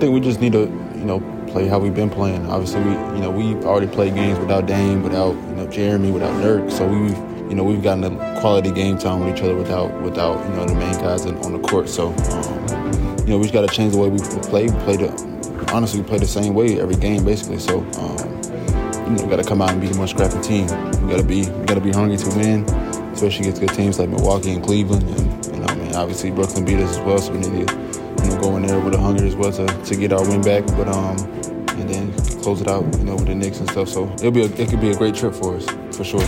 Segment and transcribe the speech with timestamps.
[0.00, 2.46] think we just need to, you know, play how we've been playing.
[2.46, 6.32] Obviously, we, you know, we've already played games without Dame, without, you know, Jerami, without
[6.42, 6.72] Nurk.
[6.72, 7.16] So we've,
[7.50, 10.64] you know, we've gotten a quality game time with each other without, without, you know,
[10.64, 11.88] the main guys on the court.
[11.88, 14.64] So, um, you know, we just got to change the way we play.
[14.68, 17.58] We play the, honestly, we play the same way every game, basically.
[17.58, 18.40] So, um,
[19.04, 20.66] you know, we got to come out and be a more scrappy team.
[21.02, 22.64] We got to be, we got to be hungry to win,
[23.12, 25.02] especially against good teams like Milwaukee and Cleveland.
[25.02, 27.89] And, you know, I mean, obviously Brooklyn beat us as well, so we need to,
[28.40, 30.42] you know, go in there with a hunger as well to, to get our win
[30.42, 30.66] back.
[30.66, 31.16] But um,
[31.80, 32.12] and then
[32.42, 33.88] close it out, you know, with the Knicks and stuff.
[33.88, 36.20] So it'll be a, it could be a great trip for us for sure.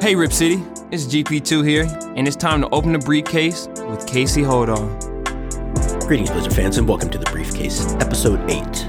[0.00, 4.42] Hey, Rip City, it's GP2 here, and it's time to open the briefcase with Casey
[4.42, 4.86] Holdahl.
[6.06, 8.87] Greetings, Blazer fans, and welcome to the Briefcase, Episode 8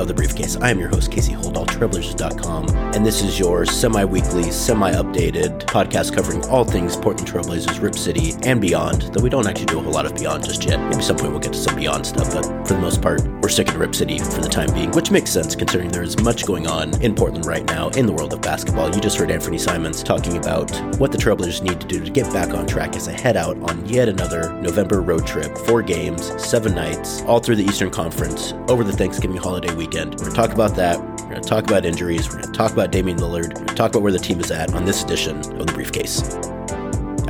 [0.00, 0.56] of the briefcase.
[0.56, 5.60] I am your host, Casey Holdahl, Trailblazers.com, and this is your semi weekly, semi updated
[5.66, 9.78] podcast covering all things Portland Trailblazers, Rip City, and beyond, though we don't actually do
[9.78, 10.80] a whole lot of beyond just yet.
[10.88, 13.48] Maybe some point we'll get to some beyond stuff, but for the most part, we're
[13.50, 16.46] sticking to Rip City for the time being, which makes sense considering there is much
[16.46, 18.94] going on in Portland right now in the world of basketball.
[18.94, 22.32] You just heard Anfernee Simons talking about what the Trailblazers need to do to get
[22.32, 26.32] back on track as they head out on yet another November road trip, four games,
[26.42, 30.12] seven nights, all through the Eastern Conference over the Thanksgiving holiday weekend weekend.
[30.12, 31.00] We're going to talk about that.
[31.00, 32.28] We're going to talk about injuries.
[32.28, 33.48] We're going to talk about Damian Lillard.
[33.48, 35.72] We're going to talk about where the team is at on this edition of the
[35.72, 36.59] briefcase.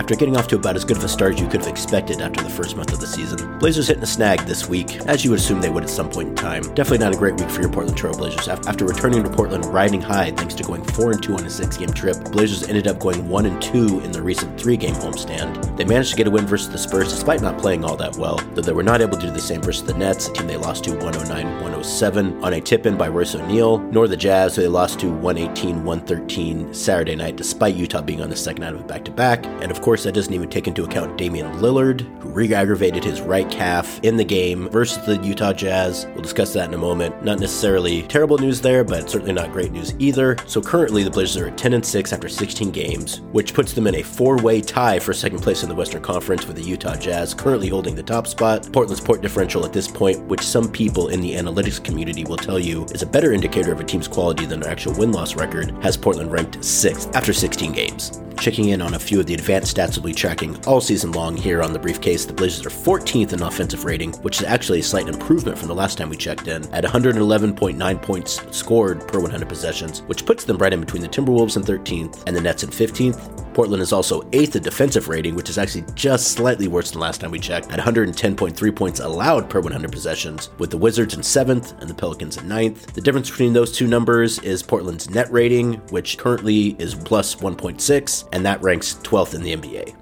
[0.01, 2.23] After getting off to about as good of a start as you could have expected
[2.23, 5.31] after the first month of the season, Blazers hitting a snag this week, as you
[5.31, 6.62] would assume they would at some point in time.
[6.75, 8.48] Definitely not a great week for your Portland Trail Blazers.
[8.48, 11.77] After returning to Portland riding high thanks to going 4 and 2 on a 6
[11.77, 15.77] game trip, Blazers ended up going 1 and 2 in the recent 3 game homestand.
[15.77, 18.37] They managed to get a win versus the Spurs despite not playing all that well,
[18.55, 20.57] though they were not able to do the same versus the Nets, a team they
[20.57, 24.62] lost to 109 107 on a tip in by Royce O'Neal, nor the Jazz, who
[24.62, 28.81] they lost to 118 113 Saturday night despite Utah being on the second night of
[28.81, 29.45] a back to back.
[29.45, 33.20] And of course, that doesn't even take into account Damian Lillard, who re aggravated his
[33.20, 36.06] right calf in the game versus the Utah Jazz.
[36.14, 37.24] We'll discuss that in a moment.
[37.24, 40.36] Not necessarily terrible news there, but certainly not great news either.
[40.46, 43.86] So currently, the Blazers are at 10 and 6 after 16 games, which puts them
[43.86, 46.96] in a four way tie for second place in the Western Conference with the Utah
[46.96, 48.73] Jazz currently holding the top spot.
[48.73, 52.58] Portland's point differential at this point, which some people in the analytics community will tell
[52.58, 55.70] you is a better indicator of a team's quality than their actual win loss record,
[55.83, 58.20] has Portland ranked sixth after 16 games.
[58.40, 61.36] Checking in on a few of the advanced stats we'll be tracking all season long
[61.36, 64.83] here on the briefcase, the Blazers are 14th in offensive rating, which is actually a
[64.83, 69.48] slight improvement from the last time we checked in, at 111.9 points scored per 100
[69.48, 72.70] possessions, which puts them right in between the Timberwolves in 13th and the Nets in
[72.70, 73.49] 15th.
[73.61, 77.21] Portland is also 8th in defensive rating, which is actually just slightly worse than last
[77.21, 81.79] time we checked, at 110.3 points allowed per 100 possessions, with the Wizards in 7th
[81.79, 82.95] and the Pelicans in ninth.
[82.95, 88.29] The difference between those two numbers is Portland's net rating, which currently is plus 1.6,
[88.33, 89.99] and that ranks 12th in the NBA.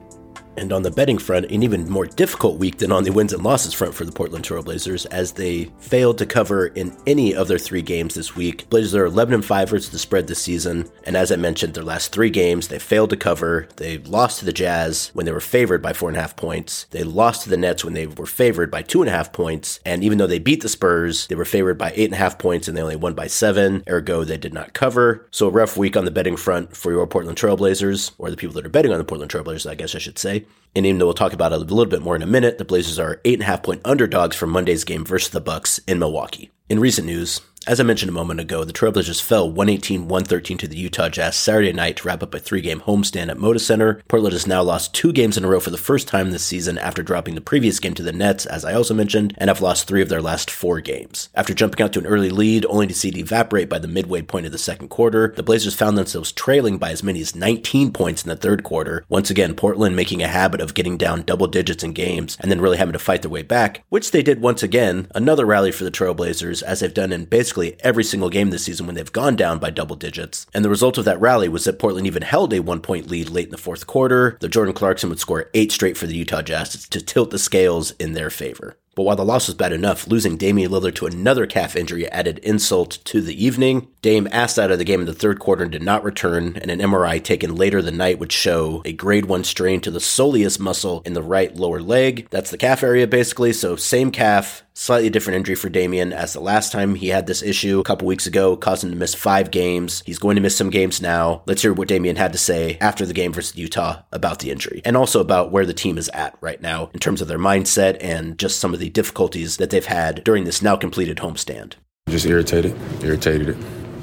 [0.59, 3.45] And on the betting front, an even more difficult week than on the wins and
[3.45, 7.61] losses front for the Portland Trailblazers, as they failed to cover in any of their
[7.61, 8.69] three games this week.
[8.69, 11.85] Blazers are 11 and 5 versus the spread this season, and as I mentioned, their
[11.85, 13.69] last three games they failed to cover.
[13.77, 16.87] They lost to the Jazz when they were favored by four and a half points.
[16.91, 19.79] They lost to the Nets when they were favored by two and a half points,
[19.87, 22.37] and even though they beat the Spurs, they were favored by eight and a half
[22.37, 23.85] points, and they only won by seven.
[23.89, 25.29] Ergo, they did not cover.
[25.31, 28.55] So a rough week on the betting front for your Portland Trailblazers, or the people
[28.57, 30.47] that are betting on the Portland Trailblazers, I guess I should say.
[30.77, 32.65] And even though we'll talk about it a little bit more in a minute, the
[32.65, 35.99] Blazers are eight and a half point underdogs for Monday's game versus the Bucks in
[35.99, 36.51] Milwaukee.
[36.69, 40.79] In recent news, as I mentioned a moment ago, the Trailblazers fell 118-113 to the
[40.79, 44.03] Utah Jazz Saturday night to wrap up a three-game homestand at Moda Center.
[44.09, 46.79] Portland has now lost two games in a row for the first time this season
[46.79, 49.87] after dropping the previous game to the Nets, as I also mentioned, and have lost
[49.87, 51.29] three of their last four games.
[51.35, 54.23] After jumping out to an early lead, only to see it evaporate by the midway
[54.23, 57.93] point of the second quarter, the Blazers found themselves trailing by as many as 19
[57.93, 59.05] points in the third quarter.
[59.11, 62.63] Once again, Portland making a habit of getting down double digits in games and then
[62.63, 65.07] really having to fight their way back, which they did once again.
[65.15, 68.87] Another rally for the Trailblazers, as they've done in basically every single game this season
[68.87, 70.47] when they've gone down by double digits.
[70.55, 73.29] And the result of that rally was that Portland even held a one point lead
[73.29, 74.37] late in the fourth quarter.
[74.41, 77.93] The Jordan Clarkson would score eight straight for the Utah Jazz to tilt the scales
[77.93, 78.77] in their favor.
[78.99, 82.39] But while the loss was bad enough, losing Damian Lillard to another calf injury added
[82.39, 83.87] insult to the evening.
[84.03, 86.69] Dame asked out of the game in the third quarter and did not return, and
[86.69, 90.59] an MRI taken later the night would show a grade 1 strain to the soleus
[90.59, 92.27] muscle in the right lower leg.
[92.31, 96.41] That's the calf area basically, so same calf, Slightly different injury for Damian, as the
[96.41, 99.51] last time he had this issue a couple weeks ago caused him to miss five
[99.51, 100.05] games.
[100.07, 101.43] He's going to miss some games now.
[101.47, 104.81] Let's hear what Damian had to say after the game versus Utah about the injury
[104.85, 107.97] and also about where the team is at right now in terms of their mindset
[108.01, 111.75] and just some of the difficulties that they've had during this now completed homestand.
[112.09, 113.57] Just irritated, irritated.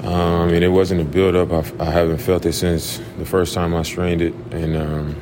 [0.04, 1.50] Um, I mean, it wasn't a build up.
[1.50, 5.16] I, I, haven't felt it since the first time I strained it, and um,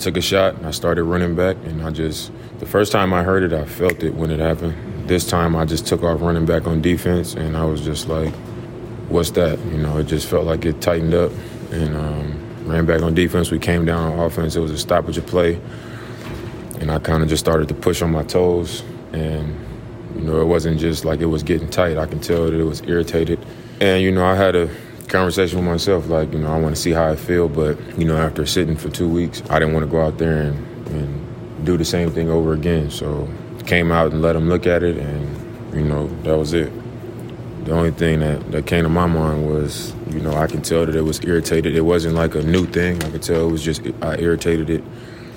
[0.00, 0.62] took a shot.
[0.64, 4.02] I started running back, and I just the first time I heard it, I felt
[4.02, 4.74] it when it happened.
[5.08, 8.34] This time, I just took off running back on defense, and I was just like,
[9.08, 11.30] "What's that?" You know, it just felt like it tightened up,
[11.70, 13.50] and um, ran back on defense.
[13.50, 14.56] We came down on offense.
[14.56, 15.60] It was a stoppage of play,
[16.80, 18.82] and I kind of just started to push on my toes,
[19.12, 19.54] and
[20.14, 21.98] you know, it wasn't just like it was getting tight.
[21.98, 23.44] I can tell that it was irritated,
[23.80, 24.70] and you know, I had a
[25.08, 28.04] conversation with myself, like, you know, I want to see how I feel, but, you
[28.04, 31.64] know, after sitting for two weeks, I didn't want to go out there and, and
[31.64, 32.90] do the same thing over again.
[32.90, 33.28] So
[33.66, 36.72] came out and let them look at it, and, you know, that was it.
[37.64, 40.86] The only thing that, that came to my mind was, you know, I can tell
[40.86, 41.74] that it was irritated.
[41.74, 43.02] It wasn't like a new thing.
[43.02, 44.84] I could tell it was just, I irritated it.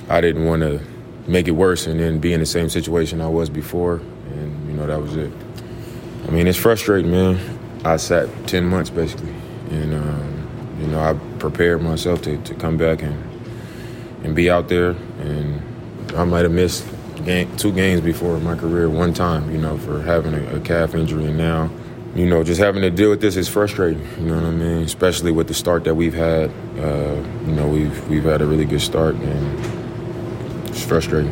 [0.10, 0.80] I didn't want to
[1.30, 3.96] make it worse and then be in the same situation I was before,
[4.32, 5.32] and, you know, that was it.
[6.28, 7.40] I mean, it's frustrating, man.
[7.86, 9.34] I sat 10 months basically
[9.72, 13.24] and um, you know I prepared myself to, to come back and
[14.24, 14.92] and be out there.
[15.22, 15.62] And
[16.16, 16.86] I might have missed
[17.24, 20.60] game, two games before in my career one time, you know, for having a, a
[20.60, 21.70] calf injury, and now.
[22.16, 24.04] You know, just having to deal with this is frustrating.
[24.18, 24.82] You know what I mean?
[24.82, 26.50] Especially with the start that we've had.
[26.76, 29.79] Uh, you know, we've we've had a really good start, and
[30.80, 31.32] it's frustrating.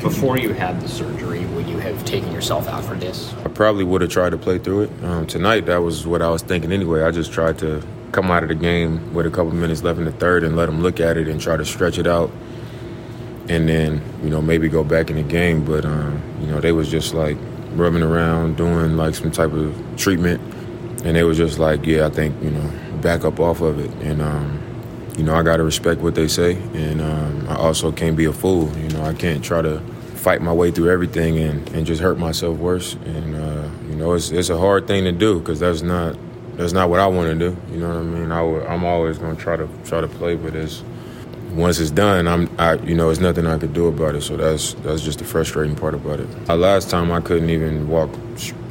[0.00, 3.32] Before you had the surgery, would you have taken yourself out for this?
[3.44, 5.04] I probably would have tried to play through it.
[5.04, 7.02] Um, tonight, that was what I was thinking anyway.
[7.02, 7.82] I just tried to
[8.12, 10.66] come out of the game with a couple minutes left in the third and let
[10.66, 12.30] them look at it and try to stretch it out.
[13.48, 15.64] And then, you know, maybe go back in the game.
[15.64, 17.36] But, um, you know, they was just like
[17.72, 20.40] rubbing around, doing like some type of treatment.
[21.04, 22.70] And they was just like, yeah, I think, you know,
[23.00, 23.90] back up off of it.
[24.06, 24.63] And, um,
[25.16, 26.54] you know, I got to respect what they say.
[26.74, 28.70] And um, I also can't be a fool.
[28.78, 29.80] You know, I can't try to
[30.14, 32.94] fight my way through everything and, and just hurt myself worse.
[32.94, 36.16] And uh, you know, it's it's a hard thing to do because that's not
[36.56, 37.56] that's not what I want to do.
[37.72, 38.32] You know what I mean?
[38.32, 40.82] I w- I'm always going to try to try to play, but it's
[41.52, 44.22] once it's done, I'm I you know, there's nothing I could do about it.
[44.22, 46.28] So that's that's just the frustrating part about it.
[46.48, 48.10] Uh, last time I couldn't even walk.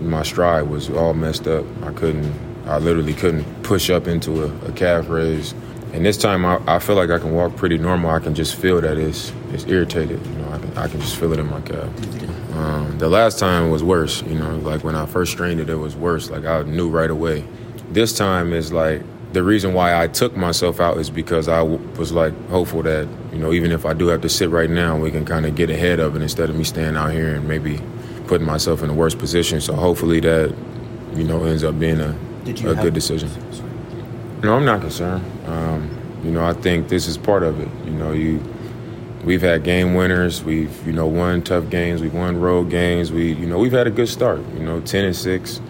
[0.02, 1.66] My stride was all messed up.
[1.84, 2.34] I couldn't.
[2.66, 5.54] I literally couldn't push up into a, a calf raise.
[5.94, 8.10] And this time, I, I, feel like I can walk pretty normal.
[8.10, 10.26] I can just feel that it's it's irritated.
[10.26, 11.88] You know, I can, I can just feel it in my calf.
[12.56, 14.24] Um, the last time was worse.
[14.24, 16.32] You know, like when I first strained it, it was worse.
[16.32, 17.46] Like I knew right away.
[17.92, 19.04] This time is like
[19.34, 23.08] the reason why I took myself out is because I w- was like hopeful that
[23.32, 25.54] you know even if I do have to sit right now, we can kind of
[25.54, 27.80] get ahead of it instead of me staying out here and maybe
[28.26, 29.62] putting myself in a worse position.
[29.62, 30.56] So hopefully that
[31.14, 32.18] you know ends up being a
[32.48, 33.30] a good decision.
[34.44, 35.24] No, I'm not concerned.
[35.48, 35.90] Um,
[36.22, 37.70] you know, I think this is part of it.
[37.86, 38.44] You know, you
[39.24, 40.44] we've had game winners.
[40.44, 42.02] We've you know won tough games.
[42.02, 43.10] We've won road games.
[43.10, 44.42] We you know we've had a good start.
[44.54, 45.62] You know, ten and six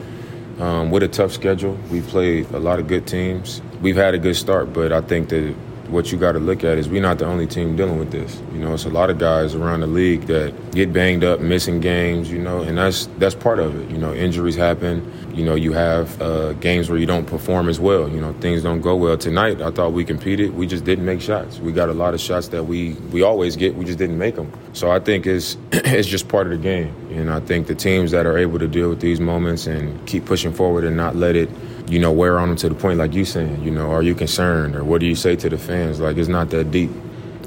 [0.59, 1.77] um, with a tough schedule.
[1.91, 3.61] We've played a lot of good teams.
[3.79, 5.55] We've had a good start, but I think that
[5.93, 8.41] what you got to look at is we're not the only team dealing with this.
[8.51, 11.79] You know, it's a lot of guys around the league that get banged up, missing
[11.79, 12.31] games.
[12.31, 13.89] You know, and that's that's part of it.
[13.91, 15.11] You know, injuries happen.
[15.33, 18.09] You know, you have uh, games where you don't perform as well.
[18.09, 19.17] You know, things don't go well.
[19.17, 20.55] Tonight, I thought we competed.
[20.55, 21.59] We just didn't make shots.
[21.59, 23.75] We got a lot of shots that we we always get.
[23.75, 24.51] We just didn't make them.
[24.73, 26.93] So I think it's it's just part of the game.
[27.11, 30.25] And I think the teams that are able to deal with these moments and keep
[30.25, 31.49] pushing forward and not let it
[31.87, 34.15] you know, wear on them to the point like you saying, you know, are you
[34.15, 35.99] concerned or what do you say to the fans?
[35.99, 36.91] Like it's not that deep.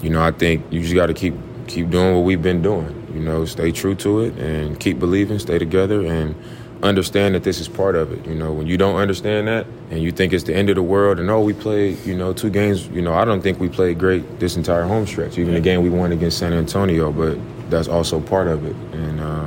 [0.03, 1.35] You know, I think you just got to keep
[1.67, 2.93] keep doing what we've been doing.
[3.15, 6.35] You know, stay true to it and keep believing, stay together and
[6.83, 8.27] understand that this is part of it.
[8.27, 10.83] You know, when you don't understand that and you think it's the end of the
[10.83, 13.69] world and oh, we played, you know, two games, you know, I don't think we
[13.69, 15.39] played great this entire home stretch.
[15.39, 17.39] Even the game we won against San Antonio, but
[17.71, 18.77] that's also part of it.
[18.93, 19.46] And um,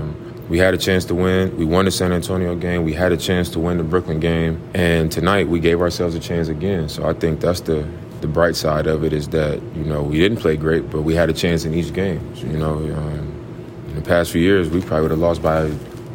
[0.49, 1.55] we had a chance to win.
[1.57, 2.83] We won the San Antonio game.
[2.83, 4.61] We had a chance to win the Brooklyn game.
[4.73, 6.89] And tonight we gave ourselves a chance again.
[6.89, 7.87] So I think that's the
[8.21, 11.15] the bright side of it is that you know we didn't play great, but we
[11.15, 12.35] had a chance in each game.
[12.35, 15.71] So, you know, um, in the past few years we probably would have lost by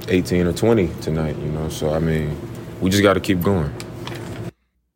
[0.08, 1.36] 18 or 20 tonight.
[1.38, 2.36] You know, so I mean,
[2.80, 3.72] we just got to keep going.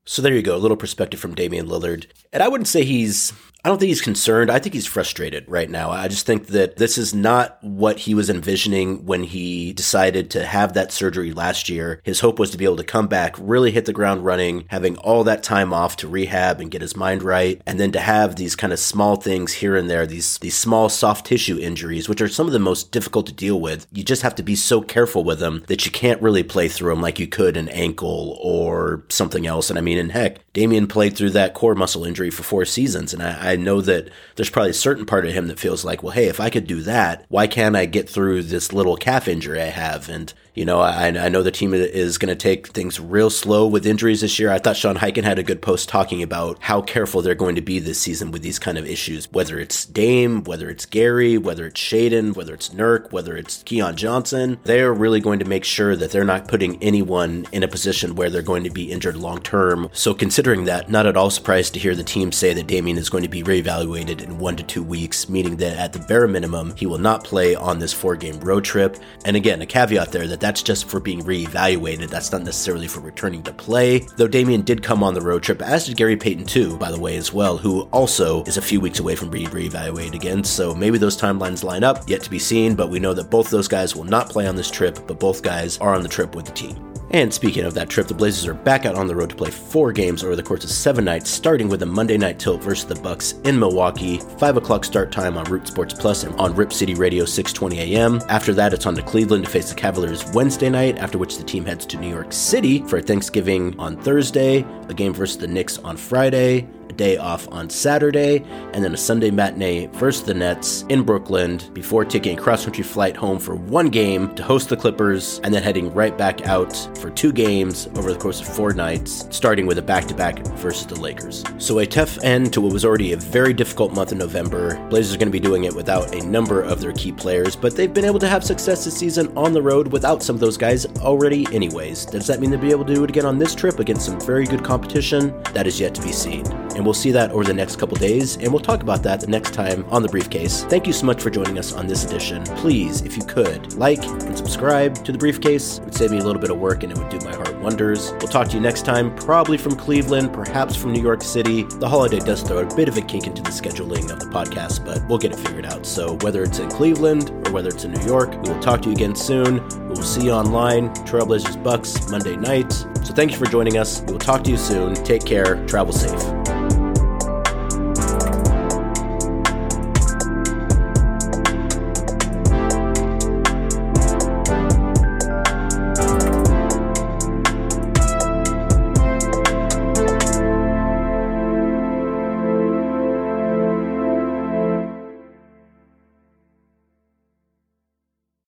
[0.04, 2.06] So there you go, a little perspective from Damian Lillard.
[2.32, 3.32] And I wouldn't say he's
[3.64, 4.52] I don't think he's concerned.
[4.52, 5.90] I think he's frustrated right now.
[5.90, 10.46] I just think that this is not what he was envisioning when he decided to
[10.46, 12.00] have that surgery last year.
[12.04, 14.96] His hope was to be able to come back, really hit the ground running, having
[14.98, 18.36] all that time off to rehab and get his mind right, and then to have
[18.36, 22.20] these kind of small things here and there, these these small soft tissue injuries, which
[22.20, 23.88] are some of the most difficult to deal with.
[23.90, 26.90] You just have to be so careful with them that you can't really play through
[26.90, 29.68] them like you could an ankle or something else.
[29.68, 33.12] And I mean, and heck, Damian played through that core muscle injury for four seasons,
[33.12, 36.02] and I, I know that there's probably a certain part of him that feels like,
[36.02, 39.28] well, hey, if I could do that, why can't I get through this little calf
[39.28, 40.08] injury I have?
[40.08, 43.68] And You know, I, I know the team is going to take things real slow
[43.68, 44.50] with injuries this year.
[44.50, 47.60] I thought Sean Highkin had a good post talking about how careful they're going to
[47.60, 51.64] be this season with these kind of issues, whether it's Dame, whether it's Gary, whether
[51.66, 54.58] it's Shaedon, whether it's Nurk, whether it's Keon Johnson.
[54.64, 58.28] They're really going to make sure that they're not putting anyone in a position where
[58.28, 59.88] they're going to be injured long term.
[59.92, 63.10] So, considering that, not at all surprised to hear the team say that Damian is
[63.10, 66.74] going to be reevaluated in one to two weeks, meaning that at the bare minimum,
[66.74, 68.96] he will not play on this four game road trip.
[69.24, 72.08] And again, a caveat there that that that's just for being reevaluated.
[72.08, 73.98] That's not necessarily for returning to play.
[74.16, 76.98] Though Damian did come on the road trip, as did Gary Payton II, by the
[76.98, 80.42] way, as well, who also is a few weeks away from being reevaluated again.
[80.42, 83.50] So maybe those timelines line up, yet to be seen, but we know that both
[83.50, 86.34] those guys will not play on this trip, but both guys are on the trip
[86.34, 86.87] with the team.
[87.10, 89.50] And speaking of that trip, the Blazers are back out on the road to play
[89.50, 92.86] four games over the course of seven nights, starting with a Monday night tilt versus
[92.86, 96.72] the Bucks in Milwaukee, 5 o'clock start time on Root Sports Plus and on Rip
[96.72, 98.20] City Radio 620 AM.
[98.28, 101.44] After that, it's on to Cleveland to face the Cavaliers Wednesday night, after which the
[101.44, 105.78] team heads to New York City for Thanksgiving on Thursday, a game versus the Knicks
[105.78, 106.68] on Friday,
[106.98, 112.04] day off on Saturday, and then a Sunday matinee versus the Nets in Brooklyn before
[112.04, 115.62] taking a cross country flight home for one game to host the Clippers, and then
[115.62, 119.78] heading right back out for two games over the course of four nights, starting with
[119.78, 121.44] a back to back versus the Lakers.
[121.56, 124.76] So, a tough end to what was already a very difficult month in November.
[124.88, 127.76] Blazers are going to be doing it without a number of their key players, but
[127.76, 130.56] they've been able to have success this season on the road without some of those
[130.56, 132.06] guys already, anyways.
[132.06, 134.20] Does that mean they'll be able to do it again on this trip against some
[134.20, 135.40] very good competition?
[135.52, 136.44] That is yet to be seen.
[136.78, 139.26] And we'll see that over the next couple days, and we'll talk about that the
[139.26, 140.62] next time on the briefcase.
[140.62, 142.44] Thank you so much for joining us on this edition.
[142.44, 145.78] Please, if you could, like and subscribe to the briefcase.
[145.78, 147.58] It would save me a little bit of work and it would do my heart
[147.58, 148.12] wonders.
[148.12, 151.64] We'll talk to you next time, probably from Cleveland, perhaps from New York City.
[151.64, 154.84] The holiday does throw a bit of a kink into the scheduling of the podcast,
[154.84, 155.84] but we'll get it figured out.
[155.84, 158.90] So whether it's in Cleveland or whether it's in New York, we will talk to
[158.90, 159.66] you again soon.
[159.88, 160.90] We will see you online.
[161.06, 162.72] Trailblazers Bucks Monday night.
[162.72, 164.00] So thank you for joining us.
[164.02, 164.94] We will talk to you soon.
[164.94, 165.66] Take care.
[165.66, 166.27] Travel safe.